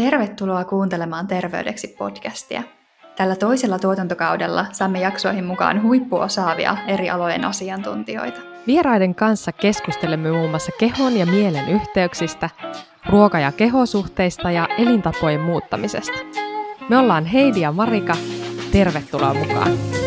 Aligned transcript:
Tervetuloa 0.00 0.64
kuuntelemaan 0.64 1.26
Terveydeksi 1.26 1.88
podcastia. 1.88 2.62
Tällä 3.16 3.36
toisella 3.36 3.78
tuotantokaudella 3.78 4.66
saamme 4.72 5.00
jaksoihin 5.00 5.44
mukaan 5.44 5.82
huippuosaavia 5.82 6.76
eri 6.86 7.10
alojen 7.10 7.44
asiantuntijoita. 7.44 8.40
Vieraiden 8.66 9.14
kanssa 9.14 9.52
keskustelemme 9.52 10.30
muun 10.32 10.50
muassa 10.50 10.72
kehon 10.78 11.16
ja 11.16 11.26
mielen 11.26 11.68
yhteyksistä, 11.68 12.50
ruoka- 13.08 13.40
ja 13.40 13.52
kehosuhteista 13.52 14.50
ja 14.50 14.68
elintapojen 14.78 15.40
muuttamisesta. 15.40 16.18
Me 16.88 16.98
ollaan 16.98 17.24
Heidi 17.24 17.60
ja 17.60 17.72
Marika. 17.72 18.16
Tervetuloa 18.72 19.34
mukaan! 19.34 19.99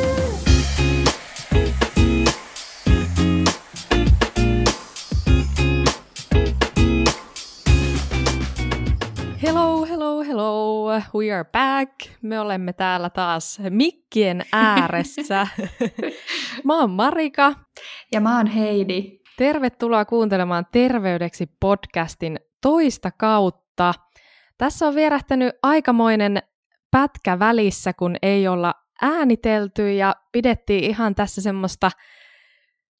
We 11.15 11.31
are 11.33 11.43
back. 11.51 11.91
Me 12.21 12.39
olemme 12.39 12.73
täällä 12.73 13.09
taas 13.09 13.59
mikkien 13.69 14.41
ääressä. 14.54 15.47
Mä 16.65 16.79
oon 16.79 16.89
Marika. 16.89 17.54
Ja 18.11 18.21
mä 18.21 18.37
oon 18.37 18.47
Heidi. 18.47 19.19
Tervetuloa 19.37 20.05
kuuntelemaan 20.05 20.65
Terveydeksi 20.71 21.45
podcastin 21.59 22.39
toista 22.61 23.11
kautta. 23.11 23.93
Tässä 24.57 24.87
on 24.87 24.95
vierähtänyt 24.95 25.55
aikamoinen 25.64 26.43
pätkä 26.92 27.39
välissä, 27.39 27.93
kun 27.93 28.15
ei 28.21 28.47
olla 28.47 28.73
äänitelty 29.01 29.93
ja 29.93 30.15
pidettiin 30.31 30.83
ihan 30.83 31.15
tässä 31.15 31.42
semmoista, 31.42 31.92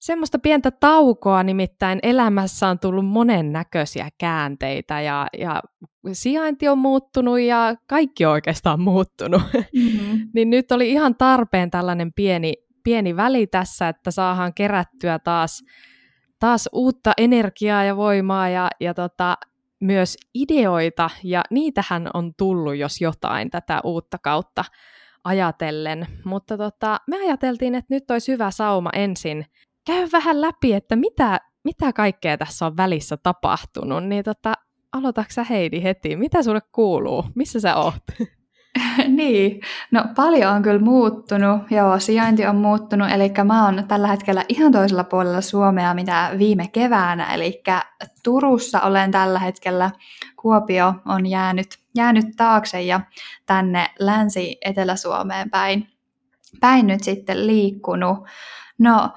semmoista 0.04 0.40
pientä 0.40 0.72
taukoa, 0.72 1.44
nimittäin 1.44 2.00
elämässä 2.04 2.68
on 2.68 2.80
tullut 2.80 3.06
monennäköisiä 3.06 4.10
käänteitä 4.18 5.02
ja, 5.02 5.28
ja 5.38 5.62
sijainti 6.12 6.68
on 6.68 6.78
muuttunut 6.78 7.40
ja 7.40 7.76
kaikki 7.88 8.26
on 8.26 8.32
oikeastaan 8.32 8.80
muuttunut. 8.80 9.42
Mm-hmm. 9.54 10.20
niin 10.36 10.50
nyt 10.50 10.72
oli 10.72 10.92
ihan 10.92 11.16
tarpeen 11.16 11.72
tällainen 11.72 12.14
pieni, 12.14 12.54
pieni 12.84 13.16
väli 13.16 13.48
tässä, 13.48 13.88
että 13.90 14.12
saadaan 14.12 14.54
kerättyä 14.54 15.20
taas, 15.20 15.64
taas 16.40 16.70
uutta 16.73 17.12
energiaa 17.17 17.84
ja 17.84 17.98
voimaa 17.98 18.50
ja, 18.50 18.70
ja 18.80 18.94
tota, 18.94 19.38
myös 19.80 20.17
ideoita, 20.34 21.10
ja 21.23 21.44
niitähän 21.50 22.10
on 22.14 22.32
tullut, 22.38 22.78
jos 22.78 23.02
jotain, 23.02 23.50
tätä 23.50 23.82
uutta 23.84 24.17
kautta 24.17 24.66
ajatellen. 25.23 26.08
Mutta 26.26 26.58
tota, 26.58 26.98
me 27.08 27.17
ajateltiin, 27.17 27.76
että 27.76 27.94
nyt 27.95 28.12
olisi 28.12 28.32
hyvä 28.32 28.52
sauma 28.52 28.90
ensin 28.94 29.45
käy 29.86 30.08
vähän 30.12 30.42
läpi, 30.42 30.73
että 30.73 30.95
mitä, 30.95 31.39
mitä 31.64 31.94
kaikkea 31.94 32.38
tässä 32.38 32.66
on 32.66 32.78
välissä 32.78 33.17
tapahtunut. 33.17 34.03
Niin 34.03 34.23
tota, 34.23 34.53
aloitatko 34.92 35.45
Heidi 35.50 35.84
heti? 35.84 36.16
Mitä 36.16 36.44
sulle 36.44 36.62
kuuluu? 36.72 37.26
Missä 37.36 37.59
sä 37.59 37.76
oot? 37.76 38.04
niin, 39.08 39.61
no 39.92 40.06
paljon 40.16 40.54
on 40.54 40.61
kyllä 40.61 40.80
muuttunut, 40.80 41.72
joo, 41.72 42.00
sijainti 42.00 42.45
on 42.45 42.56
muuttunut, 42.56 43.11
eli 43.11 43.31
mä 43.44 43.66
oon 43.66 43.88
tällä 43.88 44.08
hetkellä 44.08 44.45
ihan 44.50 44.72
toisella 44.72 45.04
puolella 45.04 45.42
Suomea, 45.42 45.94
mitä 45.94 46.31
viime 46.38 46.67
keväänä, 46.67 47.34
eli 47.34 47.64
Turussa 48.23 48.81
olen 48.81 49.11
tällä 49.11 49.39
hetkellä, 49.39 49.92
Kuopio 50.36 50.94
on 51.06 51.26
jäänyt, 51.26 51.80
jäänyt 51.95 52.26
taakse 52.38 52.81
ja 52.81 53.02
tänne 53.45 53.89
Länsi-Etelä-Suomeen 54.00 55.50
päin, 55.50 55.88
päin 56.59 56.88
nyt 56.88 57.04
sitten 57.04 57.48
liikkunut. 57.48 58.17
No, 58.78 59.09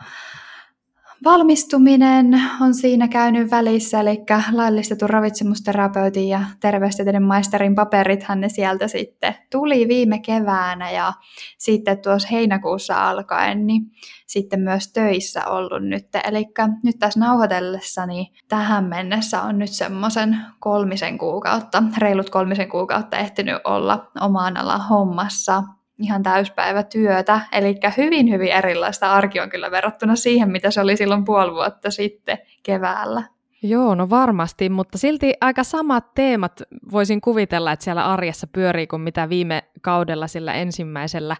Valmistuminen 1.24 2.42
on 2.60 2.74
siinä 2.74 3.08
käynyt 3.08 3.50
välissä, 3.50 4.00
eli 4.00 4.24
laillistetun 4.52 5.10
ravitsemusterapeutin 5.10 6.28
ja 6.28 6.40
terveystieteiden 6.60 7.22
maisterin 7.22 7.74
paperithan 7.74 8.40
ne 8.40 8.48
sieltä 8.48 8.88
sitten 8.88 9.34
tuli 9.50 9.88
viime 9.88 10.18
keväänä 10.18 10.90
ja 10.90 11.12
sitten 11.58 11.98
tuossa 11.98 12.28
heinäkuussa 12.32 13.08
alkaen, 13.08 13.66
niin 13.66 13.82
sitten 14.26 14.60
myös 14.60 14.92
töissä 14.92 15.46
ollut 15.46 15.82
nyt. 15.82 16.06
Eli 16.24 16.44
nyt 16.82 16.98
tässä 16.98 17.20
nauhoitellessani 17.20 18.32
tähän 18.48 18.84
mennessä 18.84 19.42
on 19.42 19.58
nyt 19.58 19.70
semmoisen 19.70 20.36
kolmisen 20.60 21.18
kuukautta, 21.18 21.82
reilut 21.98 22.30
kolmisen 22.30 22.68
kuukautta 22.68 23.16
ehtinyt 23.16 23.60
olla 23.64 24.10
omaan 24.20 24.56
alan 24.56 24.88
hommassa 24.88 25.62
ihan 25.98 26.22
täyspäivätyötä, 26.22 27.40
eli 27.52 27.74
hyvin 27.96 28.30
hyvin 28.30 28.52
erilaista 28.52 29.12
arki 29.12 29.40
on 29.40 29.50
kyllä 29.50 29.70
verrattuna 29.70 30.16
siihen, 30.16 30.50
mitä 30.50 30.70
se 30.70 30.80
oli 30.80 30.96
silloin 30.96 31.24
puoli 31.24 31.52
vuotta 31.52 31.90
sitten 31.90 32.38
keväällä. 32.62 33.22
Joo, 33.62 33.94
no 33.94 34.10
varmasti, 34.10 34.68
mutta 34.68 34.98
silti 34.98 35.34
aika 35.40 35.64
samat 35.64 36.14
teemat 36.14 36.62
voisin 36.92 37.20
kuvitella, 37.20 37.72
että 37.72 37.84
siellä 37.84 38.06
arjessa 38.06 38.46
pyörii 38.46 38.86
kuin 38.86 39.02
mitä 39.02 39.28
viime 39.28 39.62
kaudella 39.82 40.26
sillä 40.26 40.54
ensimmäisellä 40.54 41.36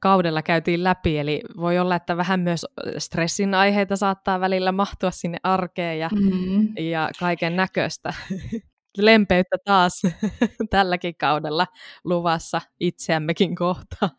kaudella 0.00 0.42
käytiin 0.42 0.84
läpi, 0.84 1.18
eli 1.18 1.40
voi 1.56 1.78
olla, 1.78 1.96
että 1.96 2.16
vähän 2.16 2.40
myös 2.40 2.66
stressin 2.98 3.54
aiheita 3.54 3.96
saattaa 3.96 4.40
välillä 4.40 4.72
mahtua 4.72 5.10
sinne 5.10 5.38
arkeen 5.42 5.98
ja, 5.98 6.10
mm. 6.14 6.68
ja 6.78 7.10
kaiken 7.20 7.56
näköistä 7.56 8.14
lempeyttä 8.98 9.56
taas 9.64 10.02
tälläkin 10.70 11.14
kaudella 11.18 11.66
luvassa 12.04 12.60
itseämmekin 12.80 13.54
kohtaan. 13.54 14.10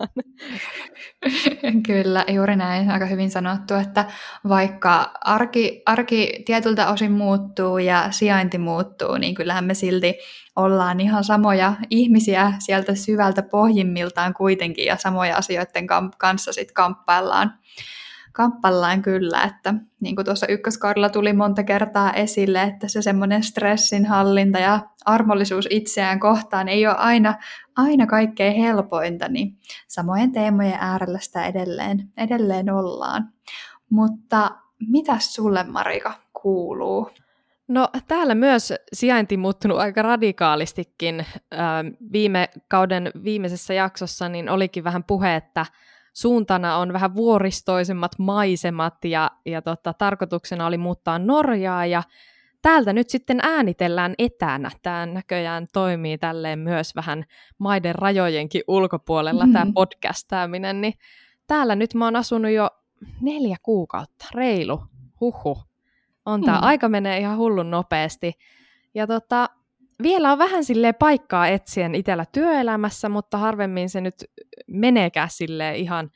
Kyllä, 1.87 2.25
juuri 2.27 2.55
näin. 2.55 2.89
Aika 2.89 3.05
hyvin 3.05 3.31
sanottu, 3.31 3.73
että 3.73 4.05
vaikka 4.47 5.11
arki, 5.21 5.81
arki 5.85 6.43
tietyltä 6.45 6.91
osin 6.91 7.11
muuttuu 7.11 7.77
ja 7.77 8.11
sijainti 8.11 8.57
muuttuu, 8.57 9.17
niin 9.17 9.35
kyllähän 9.35 9.65
me 9.65 9.73
silti 9.73 10.15
ollaan 10.55 10.99
ihan 10.99 11.23
samoja 11.23 11.73
ihmisiä 11.89 12.53
sieltä 12.59 12.95
syvältä 12.95 13.43
pohjimmiltaan 13.43 14.33
kuitenkin 14.33 14.85
ja 14.85 14.97
samoja 14.97 15.37
asioiden 15.37 15.87
kanssa 16.17 16.53
sitten 16.53 16.73
kamppaillaan 16.73 17.53
kamppaillaan 18.33 19.01
kyllä, 19.01 19.43
että 19.43 19.73
niin 19.99 20.15
kuin 20.15 20.25
tuossa 20.25 20.47
ykköskaudella 20.47 21.09
tuli 21.09 21.33
monta 21.33 21.63
kertaa 21.63 22.13
esille, 22.13 22.63
että 22.63 22.87
se 22.87 23.01
semmoinen 23.01 23.43
stressinhallinta 23.43 24.59
ja 24.59 24.79
armollisuus 25.05 25.67
itseään 25.69 26.19
kohtaan 26.19 26.67
ei 26.67 26.87
ole 26.87 26.95
aina, 26.95 27.33
aina 27.77 28.07
kaikkein 28.07 28.55
helpointa, 28.55 29.29
niin 29.29 29.57
samojen 29.87 30.31
teemojen 30.31 30.77
äärellä 30.79 31.19
sitä 31.19 31.45
edelleen, 31.45 32.09
edelleen 32.17 32.69
ollaan. 32.69 33.29
Mutta 33.89 34.51
mitä 34.87 35.15
sulle 35.19 35.63
Marika 35.63 36.13
kuuluu? 36.41 37.09
No 37.67 37.89
täällä 38.07 38.35
myös 38.35 38.73
sijainti 38.93 39.37
muuttunut 39.37 39.77
aika 39.77 40.01
radikaalistikin. 40.01 41.25
Viime 42.11 42.49
kauden 42.67 43.11
viimeisessä 43.23 43.73
jaksossa 43.73 44.29
niin 44.29 44.49
olikin 44.49 44.83
vähän 44.83 45.03
puhe, 45.03 45.35
että 45.35 45.65
suuntana 46.13 46.77
on 46.77 46.93
vähän 46.93 47.15
vuoristoisemmat 47.15 48.11
maisemat 48.19 49.05
ja, 49.05 49.31
ja 49.45 49.61
tota, 49.61 49.93
tarkoituksena 49.93 50.65
oli 50.65 50.77
muuttaa 50.77 51.19
Norjaa 51.19 51.85
ja 51.85 52.03
täältä 52.61 52.93
nyt 52.93 53.09
sitten 53.09 53.39
äänitellään 53.43 54.13
etänä. 54.17 54.71
Tämä 54.81 55.05
näköjään 55.05 55.67
toimii 55.73 56.17
tälleen 56.17 56.59
myös 56.59 56.95
vähän 56.95 57.23
maiden 57.57 57.95
rajojenkin 57.95 58.63
ulkopuolella 58.67 59.43
mm-hmm. 59.43 59.53
tämä 59.53 59.71
podcastaaminen, 59.73 60.81
niin 60.81 60.93
täällä 61.47 61.75
nyt 61.75 61.93
mä 61.93 62.05
oon 62.05 62.15
asunut 62.15 62.51
jo 62.51 62.69
neljä 63.21 63.57
kuukautta, 63.63 64.25
reilu, 64.35 64.83
huhu. 65.21 65.57
On 66.25 66.43
tämä, 66.43 66.57
mm. 66.57 66.63
aika 66.63 66.89
menee 66.89 67.19
ihan 67.19 67.37
hullun 67.37 67.71
nopeasti. 67.71 68.33
Ja 68.93 69.07
tota, 69.07 69.49
vielä 70.03 70.31
on 70.31 70.37
vähän 70.37 70.63
sille 70.63 70.93
paikkaa 70.93 71.47
etsien 71.47 71.95
itsellä 71.95 72.25
työelämässä, 72.31 73.09
mutta 73.09 73.37
harvemmin 73.37 73.89
se 73.89 74.01
nyt 74.01 74.15
meneekään 74.67 75.29
sille 75.29 75.77
ihan, 75.77 76.11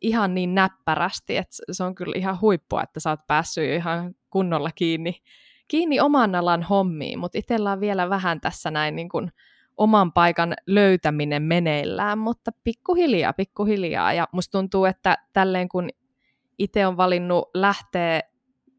ihan 0.00 0.34
niin 0.34 0.54
näppärästi, 0.54 1.36
että 1.36 1.56
se 1.72 1.84
on 1.84 1.94
kyllä 1.94 2.14
ihan 2.16 2.40
huippua, 2.40 2.82
että 2.82 3.00
sä 3.00 3.10
oot 3.10 3.26
päässyt 3.26 3.64
ihan 3.64 4.14
kunnolla 4.30 4.70
kiinni, 4.74 5.22
kiinni 5.68 6.00
oman 6.00 6.34
alan 6.34 6.62
hommiin, 6.62 7.18
mutta 7.18 7.38
itsellä 7.38 7.72
on 7.72 7.80
vielä 7.80 8.10
vähän 8.10 8.40
tässä 8.40 8.70
näin 8.70 8.96
niin 8.96 9.08
kuin 9.08 9.32
oman 9.76 10.12
paikan 10.12 10.54
löytäminen 10.66 11.42
meneillään, 11.42 12.18
mutta 12.18 12.50
pikkuhiljaa, 12.64 13.32
pikkuhiljaa. 13.32 14.12
Ja 14.12 14.28
musta 14.32 14.58
tuntuu, 14.58 14.84
että 14.84 15.18
tälleen 15.32 15.68
kun 15.68 15.88
itse 16.58 16.86
on 16.86 16.96
valinnut 16.96 17.50
lähteä 17.54 18.20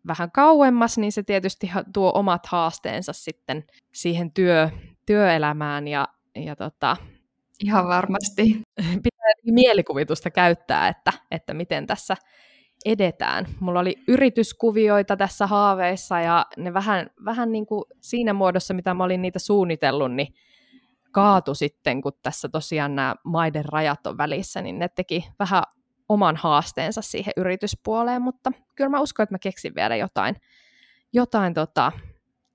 vähän 0.07 0.31
kauemmas, 0.31 0.97
niin 0.97 1.11
se 1.11 1.23
tietysti 1.23 1.71
tuo 1.93 2.11
omat 2.15 2.45
haasteensa 2.45 3.13
sitten 3.13 3.63
siihen 3.93 4.31
työ, 4.31 4.69
työelämään 5.05 5.87
ja, 5.87 6.07
ja 6.35 6.55
tota, 6.55 6.97
Ihan 7.63 7.87
varmasti. 7.87 8.43
Pitää 9.03 9.33
mielikuvitusta 9.43 10.31
käyttää, 10.31 10.87
että, 10.87 11.13
että 11.31 11.53
miten 11.53 11.87
tässä 11.87 12.15
edetään. 12.85 13.45
Mulla 13.59 13.79
oli 13.79 13.95
yrityskuvioita 14.07 15.17
tässä 15.17 15.47
haaveissa 15.47 16.19
ja 16.19 16.45
ne 16.57 16.73
vähän, 16.73 17.09
vähän 17.25 17.51
niin 17.51 17.65
kuin 17.65 17.83
siinä 18.01 18.33
muodossa, 18.33 18.73
mitä 18.73 18.93
mä 18.93 19.03
olin 19.03 19.21
niitä 19.21 19.39
suunnitellut, 19.39 20.13
niin 20.13 20.33
kaatu 21.11 21.53
sitten, 21.53 22.01
kun 22.01 22.11
tässä 22.23 22.49
tosiaan 22.49 22.95
nämä 22.95 23.15
maiden 23.23 23.65
rajat 23.65 24.07
on 24.07 24.17
välissä, 24.17 24.61
niin 24.61 24.79
ne 24.79 24.89
teki 24.89 25.27
vähän 25.39 25.63
oman 26.09 26.35
haasteensa 26.35 27.01
siihen 27.01 27.33
yrityspuoleen, 27.37 28.21
mutta 28.21 28.51
kyllä 28.75 28.89
mä 28.89 28.99
uskon, 28.99 29.23
että 29.23 29.33
mä 29.33 29.39
keksin 29.39 29.75
vielä 29.75 29.95
jotain, 29.95 30.35
jotain 31.13 31.53
tota, 31.53 31.91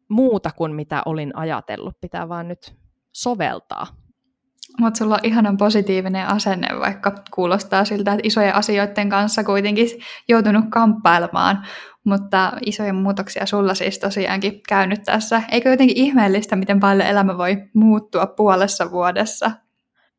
muuta 0.09 0.51
kuin 0.57 0.75
mitä 0.75 1.03
olin 1.07 1.37
ajatellut. 1.37 2.01
Pitää 2.01 2.29
vaan 2.29 2.49
nyt 2.49 2.75
soveltaa. 3.13 3.87
Mutta 4.81 4.99
sulla 4.99 5.15
on 5.15 5.21
ihanan 5.23 5.57
positiivinen 5.57 6.27
asenne, 6.27 6.69
vaikka 6.81 7.13
kuulostaa 7.35 7.85
siltä, 7.85 8.13
että 8.13 8.27
isojen 8.27 8.55
asioiden 8.55 9.09
kanssa 9.09 9.45
kuitenkin 9.45 9.89
joutunut 10.29 10.65
kamppailemaan. 10.71 11.67
Mutta 12.05 12.53
isoja 12.67 12.93
muutoksia 12.93 13.47
sulla 13.47 13.75
siis 13.75 13.99
tosiaankin 13.99 14.61
käynyt 14.69 15.03
tässä. 15.03 15.43
Eikö 15.51 15.71
jotenkin 15.71 15.97
ihmeellistä, 15.97 16.57
miten 16.57 16.81
paljon 16.81 17.09
elämä 17.09 17.39
voi 17.39 17.57
muuttua 17.75 18.27
puolessa 18.27 18.91
vuodessa? 18.91 19.51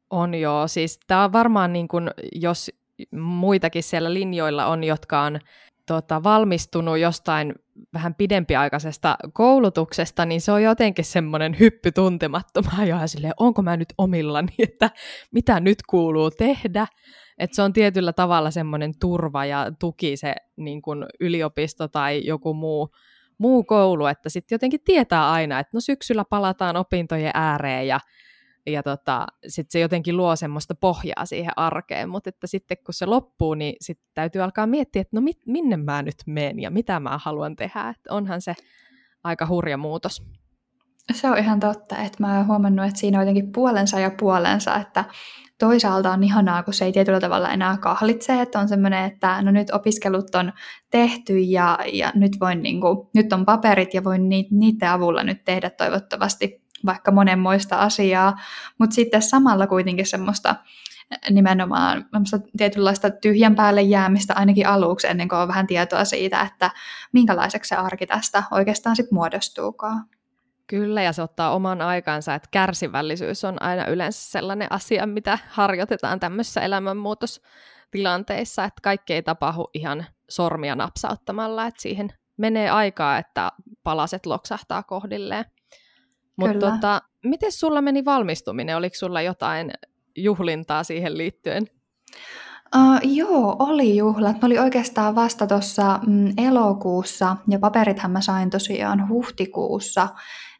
On 0.09 0.35
joo. 0.35 0.67
Siis 0.67 0.99
tämä 1.07 1.23
on 1.23 1.33
varmaan 1.33 1.73
niin 1.73 1.87
kuin, 1.87 2.11
jos 2.31 2.71
muitakin 3.11 3.83
siellä 3.83 4.13
linjoilla 4.13 4.65
on, 4.65 4.83
jotka 4.83 5.21
on 5.21 5.39
tota, 5.87 6.23
valmistunut 6.23 6.97
jostain 6.97 7.53
vähän 7.93 8.15
pidempiaikaisesta 8.15 9.17
koulutuksesta, 9.33 10.25
niin 10.25 10.41
se 10.41 10.51
on 10.51 10.63
jotenkin 10.63 11.05
semmoinen 11.05 11.59
hyppy 11.59 11.91
tuntemattomaan 11.91 12.87
ja 12.99 13.07
sille 13.07 13.31
onko 13.39 13.61
mä 13.61 13.77
nyt 13.77 13.93
omillani, 13.97 14.53
että 14.69 14.89
mitä 15.31 15.59
nyt 15.59 15.77
kuuluu 15.89 16.31
tehdä. 16.31 16.87
Että 17.37 17.55
se 17.55 17.61
on 17.61 17.73
tietyllä 17.73 18.13
tavalla 18.13 18.51
semmoinen 18.51 18.93
turva 18.99 19.45
ja 19.45 19.71
tuki 19.79 20.17
se 20.17 20.35
niin 20.57 20.81
kuin 20.81 21.05
yliopisto 21.19 21.87
tai 21.87 22.25
joku 22.25 22.53
muu, 22.53 22.89
muu 23.37 23.63
koulu, 23.63 24.05
että 24.05 24.29
sitten 24.29 24.55
jotenkin 24.55 24.79
tietää 24.85 25.31
aina, 25.31 25.59
että 25.59 25.77
no 25.77 25.81
syksyllä 25.81 26.25
palataan 26.29 26.75
opintojen 26.75 27.31
ääreen 27.33 27.87
ja 27.87 27.99
ja 28.65 28.83
tota, 28.83 29.27
sitten 29.47 29.71
se 29.71 29.79
jotenkin 29.79 30.17
luo 30.17 30.35
semmoista 30.35 30.75
pohjaa 30.75 31.25
siihen 31.25 31.51
arkeen, 31.55 32.09
mutta 32.09 32.29
että 32.29 32.47
sitten 32.47 32.77
kun 32.85 32.93
se 32.93 33.05
loppuu, 33.05 33.53
niin 33.53 33.75
sitten 33.81 34.07
täytyy 34.13 34.41
alkaa 34.41 34.67
miettiä, 34.67 35.01
että 35.01 35.17
no 35.17 35.21
mit, 35.21 35.37
minne 35.45 35.77
mä 35.77 36.01
nyt 36.01 36.15
menen 36.25 36.59
ja 36.59 36.71
mitä 36.71 36.99
mä 36.99 37.17
haluan 37.23 37.55
tehdä, 37.55 37.89
että 37.89 38.13
onhan 38.13 38.41
se 38.41 38.55
aika 39.23 39.47
hurja 39.47 39.77
muutos. 39.77 40.23
Se 41.13 41.29
on 41.29 41.37
ihan 41.37 41.59
totta, 41.59 41.97
että 41.97 42.17
mä 42.19 42.37
oon 42.37 42.47
huomannut, 42.47 42.85
että 42.85 42.99
siinä 42.99 43.19
on 43.19 43.23
jotenkin 43.23 43.51
puolensa 43.51 43.99
ja 43.99 44.11
puolensa, 44.19 44.75
että 44.75 45.05
toisaalta 45.59 46.11
on 46.11 46.23
ihanaa, 46.23 46.63
kun 46.63 46.73
se 46.73 46.85
ei 46.85 46.91
tietyllä 46.91 47.19
tavalla 47.19 47.49
enää 47.49 47.77
kahlitse, 47.77 48.41
että 48.41 48.59
on 48.59 48.67
semmoinen, 48.67 49.05
että 49.05 49.41
no 49.41 49.51
nyt 49.51 49.71
opiskelut 49.71 50.35
on 50.35 50.53
tehty 50.91 51.39
ja, 51.39 51.79
ja 51.93 52.11
nyt, 52.15 52.31
voin, 52.39 52.63
niin 52.63 52.79
nyt 53.15 53.33
on 53.33 53.45
paperit 53.45 53.93
ja 53.93 54.03
voin 54.03 54.29
niiden 54.29 54.89
avulla 54.89 55.23
nyt 55.23 55.45
tehdä 55.45 55.69
toivottavasti 55.69 56.62
vaikka 56.85 57.11
monenmoista 57.11 57.75
asiaa, 57.75 58.35
mutta 58.79 58.93
sitten 58.93 59.21
samalla 59.21 59.67
kuitenkin 59.67 60.05
semmoista 60.05 60.55
nimenomaan 61.29 62.05
tietynlaista 62.57 63.09
tyhjän 63.09 63.55
päälle 63.55 63.81
jäämistä 63.81 64.33
ainakin 64.35 64.67
aluksi, 64.67 65.07
ennen 65.07 65.27
kuin 65.27 65.39
on 65.39 65.47
vähän 65.47 65.67
tietoa 65.67 66.05
siitä, 66.05 66.41
että 66.41 66.71
minkälaiseksi 67.11 67.69
se 67.69 67.75
arki 67.75 68.07
tästä 68.07 68.43
oikeastaan 68.51 68.95
sitten 68.95 69.15
muodostuukaan. 69.15 70.05
Kyllä, 70.67 71.01
ja 71.01 71.13
se 71.13 71.21
ottaa 71.21 71.55
oman 71.55 71.81
aikansa, 71.81 72.35
että 72.35 72.49
kärsivällisyys 72.51 73.45
on 73.45 73.61
aina 73.61 73.85
yleensä 73.85 74.31
sellainen 74.31 74.71
asia, 74.71 75.07
mitä 75.07 75.39
harjoitetaan 75.49 76.19
tämmöisissä 76.19 76.61
elämänmuutostilanteissa, 76.61 78.63
että 78.63 78.81
kaikki 78.83 79.13
ei 79.13 79.23
tapahdu 79.23 79.69
ihan 79.73 80.05
sormia 80.29 80.75
napsauttamalla, 80.75 81.65
että 81.65 81.81
siihen 81.81 82.13
menee 82.37 82.69
aikaa, 82.69 83.17
että 83.17 83.51
palaset 83.83 84.25
loksahtaa 84.25 84.83
kohdilleen. 84.83 85.45
Mutta 86.35 86.71
tota, 86.71 87.01
miten 87.23 87.51
sulla 87.51 87.81
meni 87.81 88.05
valmistuminen? 88.05 88.77
Oliko 88.77 88.95
sulla 88.95 89.21
jotain 89.21 89.71
juhlintaa 90.15 90.83
siihen 90.83 91.17
liittyen? 91.17 91.67
Uh, 92.75 92.99
joo, 93.15 93.55
oli 93.59 93.97
juhlat. 93.97 94.41
Ne 94.41 94.45
oli 94.45 94.59
oikeastaan 94.59 95.15
vasta 95.15 95.47
tuossa 95.47 95.99
mm, 96.07 96.33
elokuussa 96.37 97.37
ja 97.49 97.59
paperithan 97.59 98.11
mä 98.11 98.21
sain 98.21 98.49
tosiaan 98.49 99.09
huhtikuussa. 99.09 100.07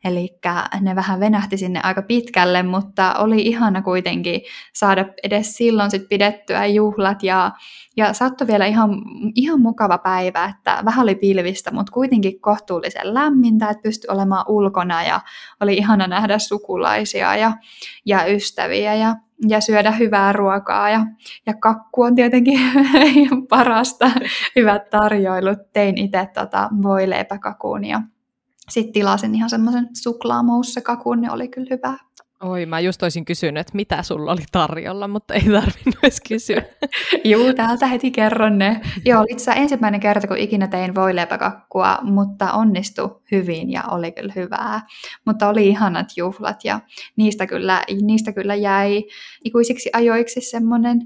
Eli 0.03 0.37
ne 0.81 0.95
vähän 0.95 1.19
venähti 1.19 1.57
sinne 1.57 1.79
aika 1.83 2.01
pitkälle, 2.01 2.63
mutta 2.63 3.13
oli 3.13 3.41
ihana 3.41 3.81
kuitenkin 3.81 4.41
saada 4.73 5.05
edes 5.23 5.55
silloin 5.55 5.91
sit 5.91 6.09
pidettyä 6.09 6.65
juhlat. 6.65 7.23
Ja, 7.23 7.51
ja 7.97 8.13
saattoi 8.13 8.47
vielä 8.47 8.65
ihan, 8.65 8.89
ihan 9.35 9.61
mukava 9.61 9.97
päivä, 9.97 10.45
että 10.45 10.81
vähän 10.85 11.03
oli 11.03 11.15
pilvistä, 11.15 11.71
mutta 11.71 11.91
kuitenkin 11.91 12.41
kohtuullisen 12.41 13.13
lämmintä, 13.13 13.69
että 13.69 13.83
pystyi 13.83 14.07
olemaan 14.11 14.45
ulkona 14.47 15.03
ja 15.03 15.21
oli 15.61 15.77
ihana 15.77 16.07
nähdä 16.07 16.39
sukulaisia 16.39 17.35
ja, 17.35 17.51
ja 18.05 18.25
ystäviä. 18.25 18.95
Ja 18.95 19.15
ja 19.47 19.61
syödä 19.61 19.91
hyvää 19.91 20.33
ruokaa. 20.33 20.89
Ja, 20.89 21.05
ja 21.45 21.53
kakku 21.53 22.01
on 22.01 22.15
tietenkin 22.15 22.59
parasta. 23.49 24.11
Hyvät 24.55 24.89
tarjoilut. 24.89 25.59
Tein 25.73 25.97
itse 25.97 26.29
tota 26.33 26.69
voileipäkakuun 26.83 27.85
ja 27.85 28.01
sitten 28.69 28.93
tilasin 28.93 29.35
ihan 29.35 29.49
semmoisen 29.49 29.89
suklaamousse-kakun, 29.93 31.21
niin 31.21 31.31
oli 31.31 31.47
kyllä 31.47 31.67
hyvä. 31.69 31.97
Oi, 32.43 32.65
mä 32.65 32.79
just 32.79 33.03
olisin 33.03 33.25
kysynyt, 33.25 33.61
että 33.61 33.75
mitä 33.75 34.03
sulla 34.03 34.31
oli 34.31 34.43
tarjolla, 34.51 35.07
mutta 35.07 35.33
ei 35.33 35.41
tarvinnut 35.41 36.03
edes 36.03 36.21
kysyä. 36.27 36.63
Juu, 37.31 37.53
täältä 37.53 37.87
heti 37.87 38.11
kerron 38.11 38.57
ne. 38.57 38.81
Joo, 39.05 39.19
oli 39.19 39.27
itse 39.31 39.51
ensimmäinen 39.51 39.99
kerta, 39.99 40.27
kun 40.27 40.37
ikinä 40.37 40.67
tein 40.67 40.95
voileipäkakkua, 40.95 41.97
mutta 42.01 42.51
onnistui 42.51 43.21
hyvin 43.31 43.71
ja 43.71 43.83
oli 43.91 44.11
kyllä 44.11 44.33
hyvää. 44.35 44.81
Mutta 45.25 45.49
oli 45.49 45.67
ihanat 45.67 46.07
juhlat 46.17 46.63
ja 46.63 46.79
niistä 47.15 47.47
kyllä, 47.47 47.83
niistä 48.01 48.31
kyllä 48.31 48.55
jäi 48.55 49.03
ikuisiksi 49.43 49.89
ajoiksi 49.93 50.41
semmoinen 50.41 50.99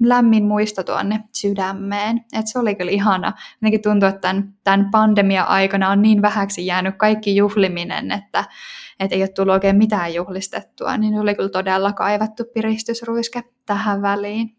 lämmin 0.00 0.44
muisto 0.44 0.82
tuonne 0.82 1.20
sydämeen. 1.32 2.24
Et 2.32 2.46
se 2.46 2.58
oli 2.58 2.74
kyllä 2.74 2.90
ihana. 2.90 3.32
Jotenkin 3.54 3.82
tuntuu, 3.82 4.08
että 4.08 4.20
tämän, 4.20 4.54
tämän 4.64 4.90
pandemia-aikana 4.90 5.90
on 5.90 6.02
niin 6.02 6.22
vähäksi 6.22 6.66
jäänyt 6.66 6.94
kaikki 6.96 7.36
juhliminen, 7.36 8.12
että, 8.12 8.44
että 9.00 9.16
ei 9.16 9.22
ole 9.22 9.28
tullut 9.28 9.52
oikein 9.52 9.76
mitään 9.76 10.14
juhlistettua, 10.14 10.96
niin 10.96 11.18
oli 11.18 11.34
kyllä 11.34 11.48
todella 11.48 11.92
kaivattu 11.92 12.44
piristysruiske 12.54 13.42
tähän 13.66 14.02
väliin. 14.02 14.56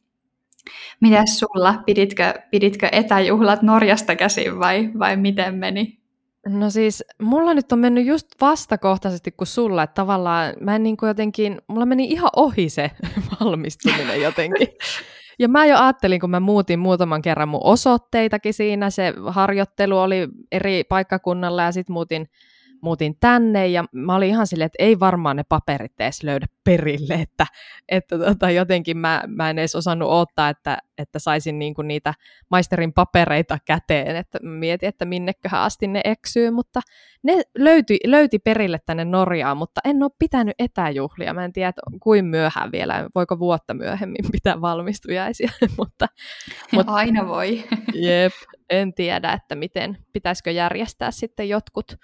Mitäs 1.00 1.40
sulla? 1.40 1.84
Piditkö, 1.86 2.34
piditkö 2.52 2.90
etäjuhlat 2.92 3.62
Norjasta 3.62 4.16
käsin 4.16 4.60
vai, 4.60 4.90
vai 5.00 5.18
miten 5.18 5.56
meni? 5.56 6.02
No 6.48 6.70
siis, 6.70 7.04
mulla 7.22 7.54
nyt 7.54 7.72
on 7.72 7.80
mennyt 7.80 8.06
just 8.06 8.28
vastakohtaisesti 8.42 9.32
kuin 9.32 9.48
sulla, 9.48 9.84
että 9.84 9.94
tavallaan 9.94 10.54
mä 10.60 10.76
en 10.76 10.84
niin 10.84 10.98
kuin 10.98 11.08
jotenkin, 11.08 11.62
mulla 11.68 11.86
meni 11.86 12.06
ihan 12.06 12.30
ohi 12.36 12.70
se 12.70 12.92
valmistuminen 13.40 14.22
jotenkin. 14.22 14.68
Ja 15.42 15.48
mä 15.48 15.66
jo 15.66 15.78
ajattelin, 15.78 16.20
kun 16.20 16.30
mä 16.30 16.40
muutin 16.40 16.80
muutaman 16.80 17.22
kerran 17.22 17.50
mun 17.50 17.62
osoitteitakin 17.64 18.54
siinä, 18.54 18.90
se 18.90 19.14
harjoittelu 19.28 20.00
oli 20.00 20.28
eri 20.52 20.84
paikkakunnalla 20.84 21.64
ja 21.64 21.72
sitten 21.72 21.94
muutin 21.94 22.28
muutin 22.82 23.16
tänne 23.20 23.68
ja 23.68 23.86
mä 23.92 24.16
olin 24.16 24.30
ihan 24.30 24.48
silleen, 24.48 24.66
että 24.66 24.84
ei 24.84 25.00
varmaan 25.00 25.36
ne 25.36 25.44
paperit 25.50 25.92
edes 26.00 26.24
löydä 26.24 26.48
perille, 26.64 27.14
että, 27.14 27.46
että 27.90 28.18
tota, 28.20 28.52
jotenkin 28.52 28.98
mä, 28.98 29.24
mä 29.28 29.50
en 29.50 29.60
edes 29.60 29.76
osannut 29.76 30.10
odottaa, 30.10 30.50
että, 30.50 30.78
että 30.98 31.20
saisin 31.20 31.60
niinku 31.60 31.82
niitä 31.82 32.14
maisterin 32.52 32.94
papereita 32.94 33.58
käteen, 33.66 34.16
että 34.16 34.40
mietin, 34.42 34.90
että 34.90 35.06
minneköhän 35.06 35.62
asti 35.62 35.88
ne 35.88 36.02
eksyy, 36.04 36.52
mutta 36.52 36.82
ne 37.24 37.42
löyti, 37.58 38.00
löyti 38.06 38.40
perille 38.40 38.80
tänne 38.86 39.06
Norjaan, 39.06 39.58
mutta 39.58 39.82
en 39.86 40.04
ole 40.04 40.12
pitänyt 40.20 40.56
etäjuhlia, 40.60 41.34
mä 41.34 41.46
en 41.46 41.54
tiedä, 41.54 41.74
kuin 42.02 42.26
myöhään 42.26 42.72
vielä, 42.72 43.10
voiko 43.16 43.40
vuotta 43.40 43.74
myöhemmin 43.74 44.26
pitää 44.32 44.62
valmistujaisia, 44.62 45.52
mutta, 45.78 46.08
mutta 46.72 46.94
aina 47.02 47.28
voi. 47.28 47.64
Jep, 47.94 48.34
en 48.70 48.94
tiedä, 48.94 49.34
että 49.34 49.56
miten, 49.56 49.98
pitäisikö 50.14 50.52
järjestää 50.52 51.12
sitten 51.12 51.50
jotkut 51.50 51.96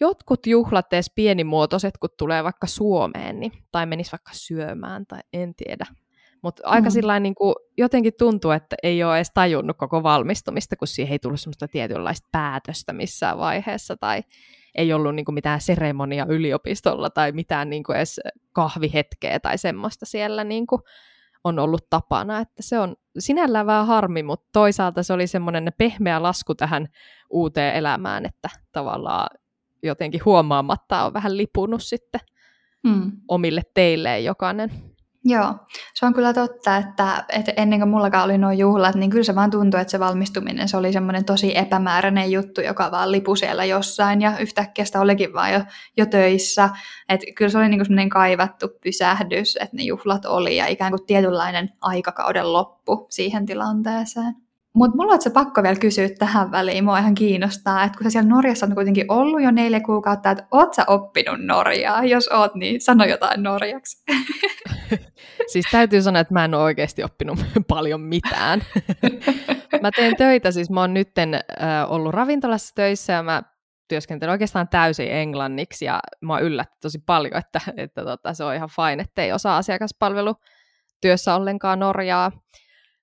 jotkut 0.00 0.46
juhlat 0.46 0.92
edes 0.92 1.12
pienimuotoiset, 1.14 1.98
kun 1.98 2.10
tulee 2.18 2.44
vaikka 2.44 2.66
Suomeen, 2.66 3.40
niin, 3.40 3.52
tai 3.72 3.86
menis 3.86 4.12
vaikka 4.12 4.30
syömään, 4.34 5.06
tai 5.06 5.20
en 5.32 5.54
tiedä. 5.54 5.86
Mutta 6.42 6.62
aika 6.64 6.88
mm. 6.88 6.92
sillain, 6.92 7.22
niin 7.22 7.34
kuin, 7.34 7.54
jotenkin 7.78 8.12
tuntuu, 8.18 8.50
että 8.50 8.76
ei 8.82 9.04
ole 9.04 9.16
edes 9.16 9.30
tajunnut 9.34 9.76
koko 9.76 10.02
valmistumista, 10.02 10.76
kun 10.76 10.88
siihen 10.88 11.12
ei 11.12 11.18
tullut 11.18 11.40
semmoista 11.40 11.68
tietynlaista 11.68 12.28
päätöstä 12.32 12.92
missään 12.92 13.38
vaiheessa, 13.38 13.96
tai 13.96 14.22
ei 14.74 14.92
ollut 14.92 15.14
niin 15.14 15.24
kuin, 15.24 15.34
mitään 15.34 15.60
seremonia 15.60 16.26
yliopistolla, 16.28 17.10
tai 17.10 17.32
mitään 17.32 17.70
niin 17.70 17.82
kuin, 17.82 17.96
edes 17.96 18.20
kahvihetkeä 18.52 19.40
tai 19.40 19.58
semmoista 19.58 20.06
siellä 20.06 20.44
niin 20.44 20.66
kuin, 20.66 20.82
on 21.44 21.58
ollut 21.58 21.90
tapana, 21.90 22.38
että 22.38 22.62
se 22.62 22.78
on 22.78 22.96
sinällään 23.18 23.66
vähän 23.66 23.86
harmi, 23.86 24.22
mutta 24.22 24.48
toisaalta 24.52 25.02
se 25.02 25.12
oli 25.12 25.26
semmoinen 25.26 25.72
pehmeä 25.78 26.22
lasku 26.22 26.54
tähän 26.54 26.86
uuteen 27.30 27.74
elämään, 27.74 28.26
että 28.26 28.48
tavallaan 28.72 29.26
jotenkin 29.82 30.20
huomaamatta 30.24 31.04
on 31.04 31.12
vähän 31.12 31.36
lipunut 31.36 31.82
sitten 31.82 32.20
mm. 32.82 33.12
omille 33.28 33.62
teilleen 33.74 34.24
jokainen. 34.24 34.70
Joo, 35.24 35.54
se 35.94 36.06
on 36.06 36.14
kyllä 36.14 36.32
totta, 36.32 36.76
että, 36.76 37.24
että 37.28 37.52
ennen 37.56 37.80
kuin 37.80 37.88
mullakaan 37.88 38.24
oli 38.24 38.38
nuo 38.38 38.50
juhlat, 38.50 38.94
niin 38.94 39.10
kyllä 39.10 39.24
se 39.24 39.34
vaan 39.34 39.50
tuntui, 39.50 39.80
että 39.80 39.90
se 39.90 40.00
valmistuminen 40.00 40.68
se 40.68 40.76
oli 40.76 40.92
semmoinen 40.92 41.24
tosi 41.24 41.58
epämääräinen 41.58 42.30
juttu, 42.30 42.60
joka 42.60 42.90
vaan 42.90 43.12
lipu 43.12 43.36
siellä 43.36 43.64
jossain 43.64 44.20
ja 44.20 44.38
yhtäkkiä 44.38 44.84
sitä 44.84 45.00
olikin 45.00 45.32
vaan 45.32 45.52
jo, 45.52 45.60
jo 45.96 46.06
töissä. 46.06 46.70
Että 47.08 47.26
kyllä 47.36 47.50
se 47.50 47.58
oli 47.58 47.68
niin 47.68 47.84
semmoinen 47.84 48.08
kaivattu 48.08 48.68
pysähdys, 48.82 49.56
että 49.56 49.76
ne 49.76 49.82
juhlat 49.82 50.24
oli 50.24 50.56
ja 50.56 50.66
ikään 50.66 50.92
kuin 50.92 51.06
tietynlainen 51.06 51.70
aikakauden 51.80 52.52
loppu 52.52 53.06
siihen 53.10 53.46
tilanteeseen. 53.46 54.49
Mutta 54.74 54.96
mulla 54.96 55.12
on 55.12 55.22
se 55.22 55.30
pakko 55.30 55.62
vielä 55.62 55.78
kysyä 55.78 56.08
tähän 56.18 56.50
väliin, 56.50 56.84
mua 56.84 56.98
ihan 56.98 57.14
kiinnostaa, 57.14 57.84
että 57.84 57.98
kun 57.98 58.04
sä 58.04 58.10
siellä 58.10 58.28
Norjassa 58.28 58.66
on 58.66 58.74
kuitenkin 58.74 59.04
ollut 59.08 59.42
jo 59.42 59.50
neljä 59.50 59.80
kuukautta, 59.80 60.30
että 60.30 60.46
oot 60.50 60.74
sä 60.74 60.84
oppinut 60.86 61.40
Norjaa? 61.40 62.04
Jos 62.04 62.28
oot, 62.28 62.54
niin 62.54 62.80
sano 62.80 63.04
jotain 63.04 63.42
norjaksi. 63.42 64.04
siis 65.52 65.66
täytyy 65.72 66.02
sanoa, 66.02 66.20
että 66.20 66.34
mä 66.34 66.44
en 66.44 66.54
ole 66.54 66.62
oikeasti 66.62 67.04
oppinut 67.04 67.38
paljon 67.68 68.00
mitään. 68.00 68.60
mä 69.82 69.90
teen 69.96 70.16
töitä, 70.16 70.50
siis 70.50 70.70
mä 70.70 70.80
oon 70.80 70.94
nytten 70.94 71.34
äh, 71.34 71.40
ollut 71.88 72.14
ravintolassa 72.14 72.74
töissä 72.74 73.12
ja 73.12 73.22
mä 73.22 73.42
työskentelen 73.88 74.32
oikeastaan 74.32 74.68
täysin 74.68 75.10
englanniksi 75.10 75.84
ja 75.84 76.00
mä 76.20 76.38
yllätti 76.38 76.76
tosi 76.82 76.98
paljon, 77.06 77.36
että, 77.36 77.60
että 77.76 78.04
tota, 78.04 78.34
se 78.34 78.44
on 78.44 78.54
ihan 78.54 78.68
fine, 78.68 79.02
ettei 79.02 79.32
osaa 79.32 79.56
asiakaspalvelu 79.56 80.34
työssä 81.00 81.34
ollenkaan 81.34 81.78
Norjaa. 81.78 82.32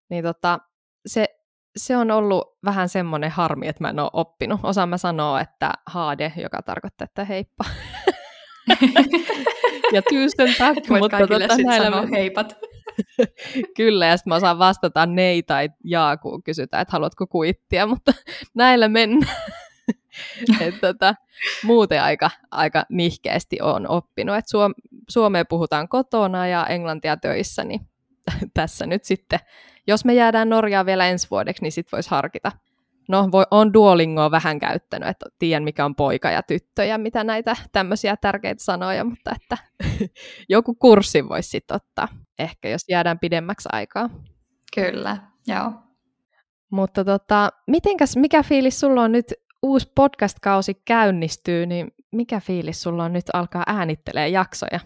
Niin 0.09 0.23
tota, 0.23 0.59
se, 1.05 1.36
se 1.77 1.97
on 1.97 2.11
ollut 2.11 2.57
vähän 2.65 2.89
semmoinen 2.89 3.31
harmi, 3.31 3.67
että 3.67 3.83
mä 3.83 3.89
en 3.89 3.99
ole 3.99 4.09
oppinut. 4.13 4.59
Osaan 4.63 4.89
mä 4.89 4.97
sanoa, 4.97 5.41
että 5.41 5.73
haade, 5.85 6.33
joka 6.35 6.61
tarkoittaa, 6.61 7.05
että 7.05 7.25
heippa. 7.25 7.65
ja 9.93 10.01
tyystön 10.09 10.55
tack, 10.57 10.89
mutta 10.89 11.17
tota, 11.17 11.57
näillä 11.65 12.01
me... 12.01 12.11
heipat. 12.11 12.57
Kyllä, 13.77 14.05
ja 14.05 14.17
sitten 14.17 14.31
mä 14.31 14.35
osaan 14.35 14.59
vastata 14.59 15.05
nei 15.05 15.43
tai 15.43 15.69
jaa, 15.83 16.17
kun 16.17 16.43
kysytään, 16.43 16.81
että 16.81 16.91
haluatko 16.91 17.27
kuittia, 17.27 17.87
mutta 17.87 18.13
näillä 18.55 18.87
mennään. 18.87 19.35
Et 20.61 20.81
tota, 20.81 21.15
muuten 21.63 22.03
aika, 22.03 22.29
aika 22.51 22.85
nihkeästi 22.89 23.57
on 23.61 23.89
oppinut. 23.89 24.35
Et 24.35 24.47
suom, 24.47 24.73
Suomea 25.09 25.45
puhutaan 25.45 25.87
kotona 25.87 26.47
ja 26.47 26.65
englantia 26.65 27.17
töissä, 27.17 27.63
niin 27.63 27.81
tässä 28.53 28.85
nyt 28.85 29.03
sitten, 29.03 29.39
jos 29.87 30.05
me 30.05 30.13
jäädään 30.13 30.49
Norjaan 30.49 30.85
vielä 30.85 31.07
ensi 31.07 31.27
vuodeksi, 31.31 31.63
niin 31.63 31.71
sitten 31.71 31.97
voisi 31.97 32.09
harkita. 32.09 32.51
No, 33.09 33.29
voi, 33.31 33.45
on 33.51 33.73
Duolingoa 33.73 34.31
vähän 34.31 34.59
käyttänyt, 34.59 35.09
että 35.09 35.25
tiedän 35.39 35.63
mikä 35.63 35.85
on 35.85 35.95
poika 35.95 36.31
ja 36.31 36.43
tyttö 36.43 36.85
ja 36.85 36.97
mitä 36.97 37.23
näitä 37.23 37.55
tämmöisiä 37.71 38.17
tärkeitä 38.17 38.63
sanoja, 38.63 39.03
mutta 39.03 39.31
että 39.35 39.57
joku 40.49 40.75
kurssi 40.75 41.29
voisi 41.29 41.49
sitten 41.49 41.75
ottaa, 41.75 42.07
ehkä 42.39 42.69
jos 42.69 42.81
jäädään 42.89 43.19
pidemmäksi 43.19 43.69
aikaa. 43.71 44.09
Kyllä, 44.75 45.17
joo. 45.47 45.71
Mutta 46.71 47.05
tota, 47.05 47.49
mitenkäs, 47.67 48.17
mikä 48.17 48.43
fiilis 48.43 48.79
sulla 48.79 49.03
on 49.03 49.11
nyt 49.11 49.33
uusi 49.63 49.91
podcast-kausi 49.95 50.81
käynnistyy, 50.85 51.65
niin 51.65 51.91
mikä 52.11 52.39
fiilis 52.39 52.81
sulla 52.81 53.03
on 53.03 53.13
nyt 53.13 53.25
alkaa 53.33 53.63
äänittelee 53.67 54.29
jaksoja? 54.29 54.79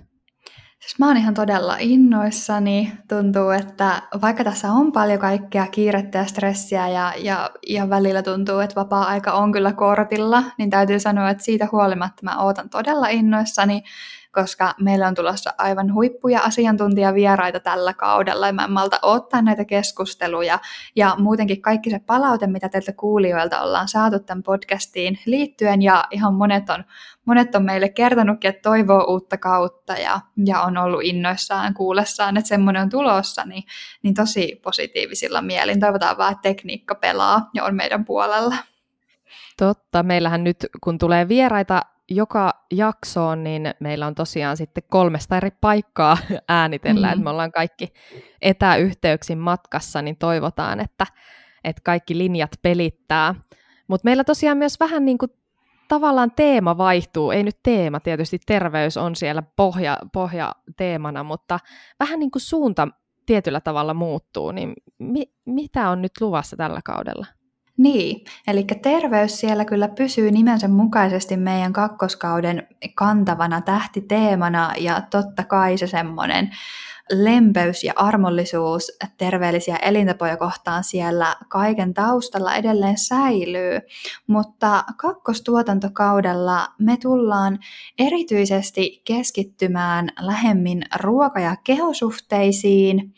Siis 0.81 0.99
mä 0.99 1.07
oon 1.07 1.17
ihan 1.17 1.33
todella 1.33 1.75
innoissani. 1.79 2.91
Tuntuu, 3.09 3.49
että 3.49 4.01
vaikka 4.21 4.43
tässä 4.43 4.71
on 4.71 4.91
paljon 4.91 5.19
kaikkea 5.19 5.67
kiirettä 5.67 6.17
ja 6.17 6.25
stressiä 6.25 6.89
ja, 6.89 7.13
ja, 7.17 7.49
ja 7.67 7.89
välillä 7.89 8.23
tuntuu, 8.23 8.59
että 8.59 8.75
vapaa-aika 8.75 9.31
on 9.31 9.51
kyllä 9.51 9.73
kortilla, 9.73 10.43
niin 10.57 10.69
täytyy 10.69 10.99
sanoa, 10.99 11.29
että 11.29 11.43
siitä 11.43 11.67
huolimatta 11.71 12.21
mä 12.23 12.43
ootan 12.43 12.69
todella 12.69 13.07
innoissani 13.07 13.83
koska 14.31 14.73
meillä 14.79 15.07
on 15.07 15.15
tulossa 15.15 15.53
aivan 15.57 15.93
huippuja 15.93 16.39
asiantuntijavieraita 16.39 17.59
tällä 17.59 17.93
kaudella 17.93 18.47
ja 18.47 18.53
mä 18.53 18.63
en 18.63 18.71
malta 18.71 18.99
ottaa 19.01 19.41
näitä 19.41 19.65
keskusteluja 19.65 20.59
ja 20.95 21.15
muutenkin 21.19 21.61
kaikki 21.61 21.89
se 21.89 21.99
palaute, 21.99 22.47
mitä 22.47 22.69
teiltä 22.69 22.93
kuulijoilta 22.93 23.61
ollaan 23.61 23.87
saatu 23.87 24.19
tämän 24.19 24.43
podcastiin 24.43 25.19
liittyen 25.25 25.81
ja 25.81 26.03
ihan 26.11 26.33
monet 26.33 26.69
on, 26.69 26.83
monet 27.25 27.55
on 27.55 27.65
meille 27.65 27.89
kertonutkin, 27.89 28.49
että 28.49 28.69
toivoo 28.69 29.05
uutta 29.07 29.37
kautta 29.37 29.93
ja, 29.93 30.19
ja 30.45 30.61
on 30.61 30.77
ollut 30.77 31.03
innoissaan 31.03 31.73
kuullessaan, 31.73 32.37
että 32.37 32.47
semmoinen 32.47 32.81
on 32.81 32.89
tulossa, 32.89 33.45
niin, 33.45 33.63
niin 34.03 34.13
tosi 34.13 34.59
positiivisilla 34.63 35.41
mielin. 35.41 35.79
Toivotaan 35.79 36.17
vaan, 36.17 36.31
että 36.31 36.41
tekniikka 36.41 36.95
pelaa 36.95 37.49
ja 37.53 37.63
on 37.63 37.75
meidän 37.75 38.05
puolella. 38.05 38.55
Totta. 39.57 40.03
Meillähän 40.03 40.43
nyt, 40.43 40.57
kun 40.81 40.97
tulee 40.97 41.27
vieraita 41.27 41.81
joka 42.15 42.53
jaksoon, 42.71 43.43
niin 43.43 43.73
meillä 43.79 44.07
on 44.07 44.15
tosiaan 44.15 44.57
sitten 44.57 44.83
kolmesta 44.89 45.37
eri 45.37 45.51
paikkaa 45.61 46.17
äänitellä, 46.47 47.07
mm-hmm. 47.07 47.13
että 47.13 47.23
me 47.23 47.29
ollaan 47.29 47.51
kaikki 47.51 47.93
etäyhteyksin 48.41 49.37
matkassa, 49.37 50.01
niin 50.01 50.17
toivotaan, 50.17 50.79
että, 50.79 51.05
että 51.63 51.81
kaikki 51.85 52.17
linjat 52.17 52.51
pelittää. 52.61 53.35
Mutta 53.87 54.05
meillä 54.05 54.23
tosiaan 54.23 54.57
myös 54.57 54.79
vähän 54.79 55.05
niin 55.05 55.17
kuin 55.17 55.31
tavallaan 55.87 56.31
teema 56.35 56.77
vaihtuu, 56.77 57.31
ei 57.31 57.43
nyt 57.43 57.57
teema, 57.63 57.99
tietysti 57.99 58.39
terveys 58.45 58.97
on 58.97 59.15
siellä 59.15 59.43
pohja, 59.55 59.97
pohja 60.13 60.51
teemana, 60.77 61.23
mutta 61.23 61.59
vähän 61.99 62.19
niin 62.19 62.31
kuin 62.31 62.41
suunta 62.41 62.87
tietyllä 63.25 63.61
tavalla 63.61 63.93
muuttuu, 63.93 64.51
niin 64.51 64.73
mi, 64.99 65.33
mitä 65.45 65.89
on 65.89 66.01
nyt 66.01 66.11
luvassa 66.21 66.57
tällä 66.57 66.79
kaudella? 66.85 67.25
Niin, 67.81 68.25
eli 68.47 68.63
terveys 68.81 69.39
siellä 69.39 69.65
kyllä 69.65 69.87
pysyy 69.87 70.31
nimensä 70.31 70.67
mukaisesti 70.67 71.37
meidän 71.37 71.73
kakkoskauden 71.73 72.67
kantavana 72.95 73.61
tähtiteemana 73.61 74.73
ja 74.77 75.01
totta 75.09 75.43
kai 75.43 75.77
se 75.77 75.87
semmoinen 75.87 76.49
lempeys 77.11 77.83
ja 77.83 77.93
armollisuus 77.95 78.91
terveellisiä 79.17 79.75
elintapoja 79.75 80.37
kohtaan 80.37 80.83
siellä 80.83 81.35
kaiken 81.49 81.93
taustalla 81.93 82.55
edelleen 82.55 82.97
säilyy, 82.97 83.79
mutta 84.27 84.83
kakkostuotantokaudella 84.97 86.67
me 86.79 86.97
tullaan 86.97 87.59
erityisesti 87.99 89.01
keskittymään 89.05 90.09
lähemmin 90.19 90.83
ruoka- 90.95 91.39
ja 91.39 91.55
kehosuhteisiin, 91.63 93.13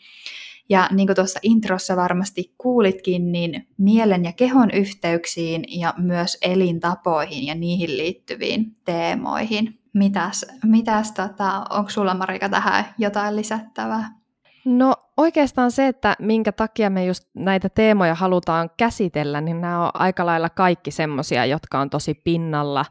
ja 0.68 0.88
niin 0.92 1.06
kuin 1.06 1.16
tuossa 1.16 1.40
introssa 1.42 1.96
varmasti 1.96 2.54
kuulitkin, 2.58 3.32
niin 3.32 3.66
mielen 3.78 4.24
ja 4.24 4.32
kehon 4.32 4.70
yhteyksiin 4.70 5.64
ja 5.80 5.94
myös 5.98 6.38
elintapoihin 6.42 7.46
ja 7.46 7.54
niihin 7.54 7.96
liittyviin 7.96 8.76
teemoihin. 8.84 9.78
Mitäs, 9.94 10.46
mitäs 10.64 11.12
tota, 11.12 11.64
onko 11.70 11.90
sulla 11.90 12.14
Marika 12.14 12.48
tähän 12.48 12.84
jotain 12.98 13.36
lisättävää? 13.36 14.10
No 14.64 14.94
oikeastaan 15.16 15.70
se, 15.70 15.86
että 15.86 16.16
minkä 16.18 16.52
takia 16.52 16.90
me 16.90 17.06
just 17.06 17.24
näitä 17.34 17.68
teemoja 17.68 18.14
halutaan 18.14 18.70
käsitellä, 18.76 19.40
niin 19.40 19.60
nämä 19.60 19.84
on 19.84 19.90
aika 19.94 20.26
lailla 20.26 20.50
kaikki 20.50 20.90
semmoisia, 20.90 21.46
jotka 21.46 21.80
on 21.80 21.90
tosi 21.90 22.14
pinnalla 22.14 22.84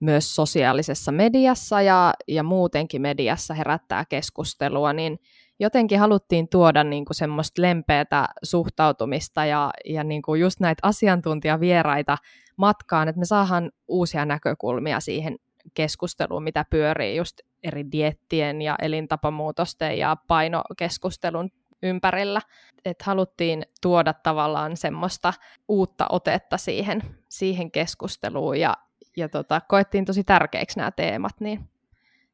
myös 0.00 0.34
sosiaalisessa 0.34 1.12
mediassa 1.12 1.82
ja, 1.82 2.14
ja 2.28 2.42
muutenkin 2.42 3.02
mediassa 3.02 3.54
herättää 3.54 4.04
keskustelua, 4.04 4.92
niin 4.92 5.18
jotenkin 5.60 6.00
haluttiin 6.00 6.48
tuoda 6.48 6.84
niin 6.84 7.04
kuin 7.04 7.16
semmoista 7.16 7.62
lempeätä 7.62 8.28
suhtautumista 8.42 9.44
ja, 9.44 9.70
ja 9.84 10.04
niin 10.04 10.22
kuin 10.22 10.40
just 10.40 10.60
näitä 10.60 10.80
asiantuntijavieraita 10.88 12.18
matkaan, 12.56 13.08
että 13.08 13.18
me 13.18 13.24
saadaan 13.24 13.70
uusia 13.88 14.24
näkökulmia 14.24 15.00
siihen 15.00 15.36
keskusteluun, 15.74 16.42
mitä 16.42 16.64
pyörii 16.70 17.16
just 17.16 17.40
eri 17.62 17.84
diettien 17.92 18.62
ja 18.62 18.76
elintapamuutosten 18.82 19.98
ja 19.98 20.16
painokeskustelun 20.28 21.50
ympärillä. 21.82 22.40
Että 22.84 23.04
haluttiin 23.06 23.62
tuoda 23.82 24.12
tavallaan 24.12 24.76
semmoista 24.76 25.32
uutta 25.68 26.06
otetta 26.10 26.56
siihen, 26.56 27.02
siihen 27.28 27.70
keskusteluun 27.70 28.60
ja, 28.60 28.76
ja 29.16 29.28
tota, 29.28 29.60
koettiin 29.68 30.04
tosi 30.04 30.24
tärkeiksi 30.24 30.78
nämä 30.78 30.90
teemat, 30.90 31.40
niin 31.40 31.70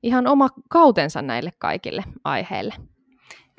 ihan 0.02 0.26
oma 0.26 0.48
kautensa 0.68 1.22
näille 1.22 1.52
kaikille 1.58 2.02
aiheille. 2.24 2.74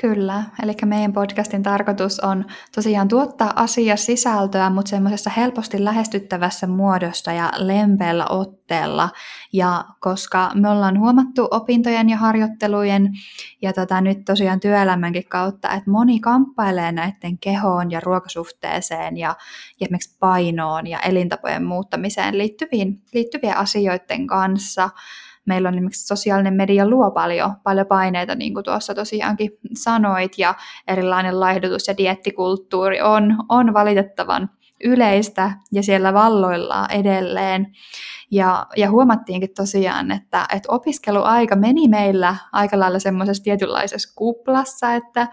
Kyllä, 0.02 0.44
eli 0.64 0.74
meidän 0.86 1.14
podcastin 1.14 1.64
tarkoitus 1.64 2.20
on 2.20 2.46
tosiaan 2.76 3.08
tuottaa 3.08 3.54
asiasisältöä, 3.56 4.70
mutta 4.70 4.90
semmoisessa 4.90 5.30
helposti 5.30 5.84
lähestyttävässä 5.84 6.68
muodossa 6.68 7.32
ja 7.32 7.52
lempeällä 7.58 8.26
otteella. 8.30 9.10
Ja 9.54 9.86
koska 10.00 10.52
me 10.56 10.70
ollaan 10.70 11.00
huomattu 11.00 11.48
opintojen 11.52 12.10
ja 12.10 12.18
harjoittelujen 12.18 13.10
ja 13.62 13.74
tota, 13.74 14.02
nyt 14.02 14.26
tosiaan 14.26 14.60
työelämänkin 14.60 15.28
kautta, 15.30 15.70
että 15.70 15.92
moni 15.92 16.20
kamppailee 16.20 16.92
näiden 16.92 17.38
kehoon 17.38 17.92
ja 17.92 18.00
ruokasuhteeseen 18.00 19.18
ja, 19.18 19.36
esimerkiksi 19.82 20.18
painoon 20.20 20.88
ja 20.88 21.00
elintapojen 21.00 21.66
muuttamiseen 21.66 22.38
liittyviin, 22.38 23.02
liittyvien 23.14 23.58
asioiden 23.58 24.28
kanssa, 24.28 24.90
meillä 25.48 25.68
on 25.68 25.76
esimerkiksi 25.76 26.08
sosiaalinen 26.08 26.54
media 26.54 26.90
luo 26.90 27.12
paljon, 27.12 27.54
paljon 27.64 27.88
paineita, 27.88 28.36
niin 28.36 28.54
kuin 28.54 28.64
tuossa 28.64 28.96
tosiaankin 28.96 29.52
sanoit, 29.74 30.38
ja 30.38 30.56
erilainen 30.88 31.40
laihdutus- 31.40 31.88
ja 31.88 31.98
diettikulttuuri 31.98 33.02
on, 33.02 33.38
on 33.50 33.74
valitettavan 33.74 34.50
yleistä 34.84 35.52
ja 35.72 35.84
siellä 35.84 36.14
valloillaan 36.14 36.92
edelleen. 36.92 37.68
Ja, 38.32 38.68
ja 38.78 38.92
huomattiinkin 38.92 39.54
tosiaan, 39.56 40.12
että, 40.12 40.46
että 40.54 40.72
opiskeluaika 40.72 41.56
meni 41.56 41.88
meillä 41.88 42.36
aika 42.52 42.80
lailla 42.80 43.00
semmoisessa 43.00 43.44
tietynlaisessa 43.44 44.14
kuplassa, 44.16 44.94
että 44.94 45.28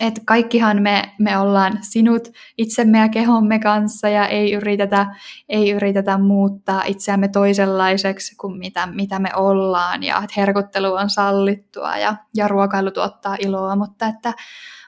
että 0.00 0.20
kaikkihan 0.24 0.82
me, 0.82 1.14
me 1.18 1.38
ollaan 1.38 1.78
sinut 1.80 2.28
itsemme 2.58 2.98
ja 2.98 3.08
kehomme 3.08 3.58
kanssa 3.58 4.08
ja 4.08 4.26
ei 4.26 4.52
yritetä, 4.52 5.06
ei 5.48 5.70
yritetä 5.70 6.18
muuttaa 6.18 6.82
itseämme 6.84 7.28
toisenlaiseksi 7.28 8.36
kuin 8.36 8.58
mitä, 8.58 8.86
mitä 8.86 9.18
me 9.18 9.30
ollaan. 9.36 10.02
Ja 10.02 10.16
että 10.16 10.34
herkuttelu 10.36 10.94
on 10.94 11.10
sallittua 11.10 11.96
ja, 11.96 12.16
ja 12.36 12.48
ruokailu 12.48 12.90
tuottaa 12.90 13.36
iloa, 13.40 13.76
mutta 13.76 14.06
että 14.06 14.32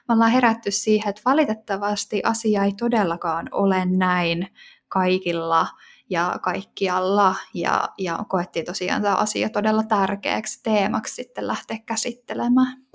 me 0.07 0.13
ollaan 0.13 0.31
herätty 0.31 0.71
siihen, 0.71 1.09
että 1.09 1.21
valitettavasti 1.25 2.21
asia 2.23 2.63
ei 2.63 2.73
todellakaan 2.73 3.49
ole 3.51 3.85
näin 3.85 4.47
kaikilla 4.87 5.67
ja 6.09 6.39
kaikkialla. 6.41 7.35
Ja, 7.53 7.89
ja 7.97 8.19
koettiin 8.27 8.65
tosiaan 8.65 9.01
tämä 9.01 9.15
asia 9.15 9.49
todella 9.49 9.83
tärkeäksi 9.83 10.63
teemaksi 10.63 11.15
sitten 11.15 11.47
lähteä 11.47 11.77
käsittelemään. 11.85 12.90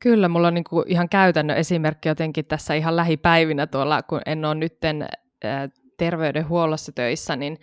Kyllä, 0.00 0.28
mulla 0.28 0.48
on 0.48 0.54
niin 0.54 0.64
kuin 0.64 0.84
ihan 0.88 1.08
käytännön 1.08 1.56
esimerkki 1.56 2.08
jotenkin 2.08 2.44
tässä 2.44 2.74
ihan 2.74 2.96
lähipäivinä 2.96 3.66
tuolla, 3.66 4.02
kun 4.02 4.20
en 4.26 4.44
ole 4.44 4.54
nytten 4.54 5.08
terveydenhuollossa 5.98 6.92
töissä, 6.92 7.36
niin, 7.36 7.58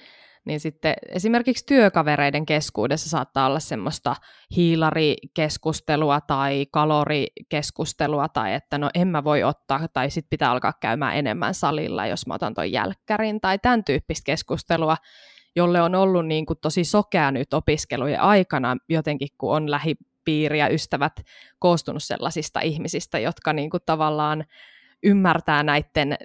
niin 0.46 0.60
sitten 0.60 0.94
esimerkiksi 1.10 1.66
työkavereiden 1.66 2.46
keskuudessa 2.46 3.10
saattaa 3.10 3.48
olla 3.48 3.60
semmoista 3.60 4.16
hiilarikeskustelua 4.56 6.22
tai 6.22 6.66
kalorikeskustelua 6.72 8.30
tai 8.30 8.54
että 8.54 8.78
no 8.78 8.90
en 8.94 9.08
mä 9.08 9.24
voi 9.24 9.44
ottaa 9.44 9.88
tai 9.94 10.10
sitten 10.10 10.30
pitää 10.30 10.52
alkaa 10.52 10.74
käymään 10.82 11.16
enemmän 11.16 11.54
salilla, 11.54 12.08
jos 12.08 12.28
mä 12.28 12.34
otan 12.34 12.54
ton 12.54 12.72
jälkkärin 12.72 13.42
tai 13.42 13.60
tämän 13.60 13.84
tyyppistä 13.84 14.26
keskustelua, 14.26 14.98
jolle 15.56 15.82
on 15.82 15.96
ollut 15.96 16.28
niin 16.28 16.46
kuin 16.46 16.60
tosi 16.62 16.84
sokea 16.84 17.32
nyt 17.32 17.54
opiskelujen 17.54 18.22
aikana 18.22 18.78
jotenkin, 18.90 19.30
kun 19.38 19.56
on 19.56 19.72
lähi 19.72 19.96
piiri 20.28 20.60
ja 20.60 20.70
ystävät 20.70 21.14
koostunut 21.60 22.04
sellaisista 22.04 22.60
ihmisistä, 22.60 23.20
jotka 23.20 23.54
niin 23.54 23.70
kuin 23.70 23.84
tavallaan 23.86 24.44
ymmärtää 25.04 25.64
näiden, 25.64 26.18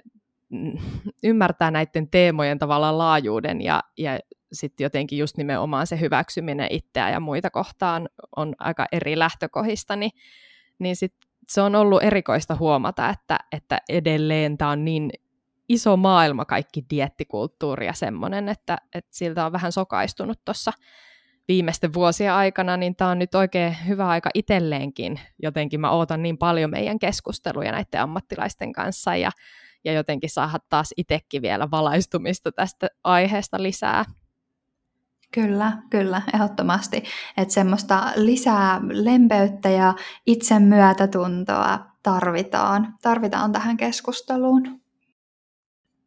ymmärtää 1.23 1.71
näiden 1.71 2.09
teemojen 2.09 2.59
tavallaan 2.59 2.97
laajuuden 2.97 3.61
ja, 3.61 3.83
ja 3.97 4.19
sitten 4.53 4.85
jotenkin 4.85 5.19
just 5.19 5.37
nimenomaan 5.37 5.87
se 5.87 5.99
hyväksyminen 5.99 6.67
itseä 6.69 7.09
ja 7.09 7.19
muita 7.19 7.49
kohtaan 7.49 8.09
on 8.35 8.55
aika 8.59 8.85
eri 8.91 9.19
lähtökohista, 9.19 9.95
niin, 9.95 10.11
niin 10.79 10.95
sit 10.95 11.13
se 11.47 11.61
on 11.61 11.75
ollut 11.75 12.03
erikoista 12.03 12.55
huomata, 12.55 13.09
että, 13.09 13.39
että 13.51 13.81
edelleen 13.89 14.57
tämä 14.57 14.71
on 14.71 14.85
niin 14.85 15.09
iso 15.69 15.97
maailma 15.97 16.45
kaikki 16.45 16.85
diettikulttuuri 16.89 17.85
ja 17.85 17.93
semmoinen, 17.93 18.49
että, 18.49 18.77
että 18.95 19.17
siltä 19.17 19.45
on 19.45 19.51
vähän 19.51 19.71
sokaistunut 19.71 20.39
tuossa 20.45 20.71
viimeisten 21.47 21.93
vuosien 21.93 22.33
aikana, 22.33 22.77
niin 22.77 22.95
tämä 22.95 23.11
on 23.11 23.19
nyt 23.19 23.35
oikein 23.35 23.75
hyvä 23.87 24.07
aika 24.07 24.29
itselleenkin. 24.33 25.19
Jotenkin 25.43 25.81
mä 25.81 25.91
ootan 25.91 26.23
niin 26.23 26.37
paljon 26.37 26.69
meidän 26.69 26.99
keskusteluja 26.99 27.71
näiden 27.71 28.01
ammattilaisten 28.01 28.73
kanssa 28.73 29.15
ja, 29.15 29.31
ja 29.85 29.93
jotenkin 29.93 30.29
saada 30.29 30.59
taas 30.69 30.93
itsekin 30.97 31.41
vielä 31.41 31.71
valaistumista 31.71 32.51
tästä 32.51 32.87
aiheesta 33.03 33.63
lisää. 33.63 34.05
Kyllä, 35.33 35.77
kyllä, 35.89 36.21
ehdottomasti. 36.33 37.03
Että 37.37 37.53
semmoista 37.53 38.11
lisää 38.15 38.81
lempeyttä 38.91 39.69
ja 39.69 39.93
itsemyötätuntoa 40.25 41.79
tarvitaan, 42.03 42.93
tarvitaan 43.01 43.51
tähän 43.51 43.77
keskusteluun. 43.77 44.82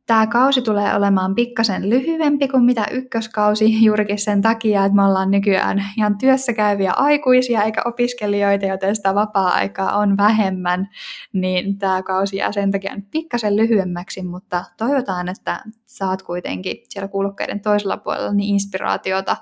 Tämä 0.06 0.26
kausi 0.26 0.62
tulee 0.62 0.94
olemaan 0.94 1.34
pikkasen 1.34 1.90
lyhyempi 1.90 2.48
kuin 2.48 2.64
mitä 2.64 2.86
ykköskausi 2.90 3.84
juurikin 3.84 4.18
sen 4.18 4.42
takia, 4.42 4.84
että 4.84 4.96
me 4.96 5.04
ollaan 5.04 5.30
nykyään 5.30 5.84
ihan 5.96 6.18
työssä 6.18 6.52
käyviä 6.52 6.92
aikuisia 6.92 7.62
eikä 7.62 7.82
opiskelijoita, 7.84 8.66
joten 8.66 8.96
sitä 8.96 9.14
vapaa-aikaa 9.14 9.98
on 9.98 10.16
vähemmän, 10.16 10.88
niin 11.32 11.78
tämä 11.78 12.02
kausi 12.02 12.36
jää 12.36 12.52
sen 12.52 12.70
takia 12.70 13.00
pikkasen 13.10 13.56
lyhyemmäksi, 13.56 14.22
mutta 14.22 14.64
toivotaan, 14.76 15.28
että 15.28 15.60
saat 15.86 16.22
kuitenkin 16.22 16.76
siellä 16.88 17.08
kuulokkeiden 17.08 17.60
toisella 17.60 17.96
puolella 17.96 18.32
niin 18.32 18.54
inspiraatiota, 18.54 19.36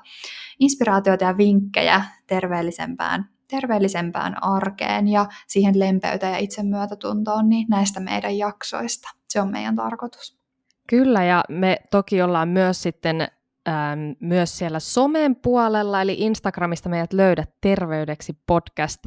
inspiraatiota 0.58 1.24
ja 1.24 1.36
vinkkejä 1.36 2.04
terveellisempään 2.26 3.28
terveellisempään 3.48 4.44
arkeen 4.44 5.08
ja 5.08 5.26
siihen 5.46 5.78
lempeyteen 5.78 6.32
ja 6.32 6.38
itsemyötätuntoon 6.38 7.48
niin 7.48 7.66
näistä 7.70 8.00
meidän 8.00 8.38
jaksoista. 8.38 9.08
Se 9.28 9.40
on 9.40 9.50
meidän 9.50 9.76
tarkoitus. 9.76 10.43
Kyllä, 10.88 11.24
ja 11.24 11.44
me 11.48 11.76
toki 11.90 12.22
ollaan 12.22 12.48
myös 12.48 12.82
sitten 12.82 13.20
ähm, 13.68 14.10
myös 14.20 14.58
siellä 14.58 14.80
somen 14.80 15.36
puolella, 15.36 16.02
eli 16.02 16.16
Instagramista 16.18 16.88
meidät 16.88 17.12
löydät 17.12 17.50
terveydeksi 17.60 18.32
podcast 18.46 19.06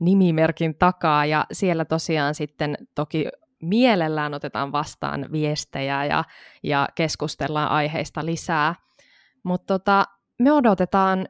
nimimerkin 0.00 0.74
takaa, 0.74 1.26
ja 1.26 1.46
siellä 1.52 1.84
tosiaan 1.84 2.34
sitten 2.34 2.78
toki 2.94 3.28
mielellään 3.62 4.34
otetaan 4.34 4.72
vastaan 4.72 5.26
viestejä 5.32 6.04
ja, 6.04 6.24
ja 6.62 6.88
keskustellaan 6.94 7.70
aiheista 7.70 8.26
lisää. 8.26 8.74
Mutta 9.42 9.78
tota, 9.78 10.04
me 10.38 10.52
odotetaan 10.52 11.28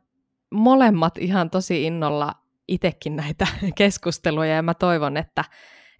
molemmat 0.50 1.18
ihan 1.18 1.50
tosi 1.50 1.84
innolla 1.84 2.34
itsekin 2.68 3.16
näitä 3.16 3.46
keskusteluja, 3.78 4.54
ja 4.54 4.62
mä 4.62 4.74
toivon, 4.74 5.16
että, 5.16 5.44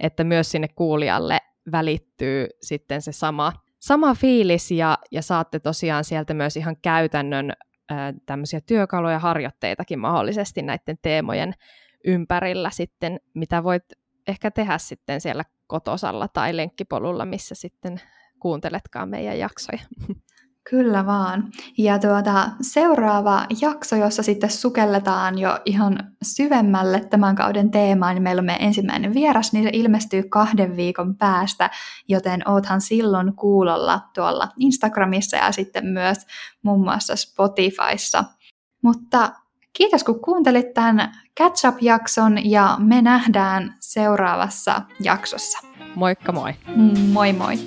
että 0.01 0.25
myös 0.25 0.51
sinne 0.51 0.69
kuulijalle 0.69 1.39
välittyy 1.73 2.47
sitten 2.61 3.03
se 3.03 3.13
sama 3.13 3.53
sama 3.79 4.15
fiilis 4.15 4.71
ja, 4.71 4.99
ja 5.11 5.23
saatte 5.23 5.61
tosiaan 5.61 6.05
sieltä 6.05 6.35
myös 6.35 6.57
ihan 6.57 6.77
käytännön 6.83 7.53
ää, 7.91 8.15
tämmöisiä 8.27 8.61
työkaluja, 8.61 9.19
harjoitteitakin 9.19 9.99
mahdollisesti 9.99 10.63
näiden 10.63 10.99
teemojen 11.03 11.53
ympärillä 12.05 12.71
sitten, 12.71 13.21
mitä 13.35 13.65
voit 13.65 13.85
ehkä 14.27 14.51
tehdä 14.51 14.79
sitten 14.79 15.21
siellä 15.21 15.45
kotosalla 15.67 16.29
tai 16.29 16.57
lenkkipolulla, 16.57 17.25
missä 17.25 17.55
sitten 17.55 18.01
kuunteletkaan 18.41 19.09
meidän 19.09 19.39
jaksoja. 19.39 19.83
Kyllä 20.71 21.07
vaan. 21.07 21.45
Ja 21.79 21.99
tuota, 21.99 22.49
seuraava 22.61 23.47
jakso, 23.61 23.97
jossa 23.97 24.23
sitten 24.23 24.51
sukelletaan 24.51 25.39
jo 25.39 25.59
ihan 25.65 25.99
syvemmälle 26.23 27.01
tämän 27.11 27.37
kauden 27.37 27.71
teemaan, 27.71 28.15
niin 28.15 28.23
meillä 28.23 28.41
on 28.41 28.47
meidän 28.47 28.67
ensimmäinen 28.67 29.15
vieras, 29.15 29.53
niin 29.53 29.65
se 29.65 29.71
ilmestyy 29.73 30.23
kahden 30.23 30.77
viikon 30.77 31.17
päästä, 31.17 31.71
joten 32.09 32.49
oothan 32.49 32.81
silloin 32.81 33.33
kuulolla 33.33 34.01
tuolla 34.15 34.49
Instagramissa 34.57 35.37
ja 35.37 35.53
sitten 35.53 35.87
myös 35.87 36.19
muun 36.63 36.81
muassa 36.81 37.17
Spotifyssa. 37.17 38.25
Mutta 38.83 39.33
kiitos 39.73 40.05
kun 40.05 40.21
kuuntelit 40.21 40.75
tämän 40.75 41.13
Catch-up-jakson 41.41 42.51
ja 42.51 42.77
me 42.79 43.03
nähdään 43.03 43.75
seuraavassa 43.81 44.83
jaksossa. 45.01 45.59
Moikka 45.95 46.33
moi! 46.33 46.55
Moi 47.13 47.33
moi! 47.33 47.59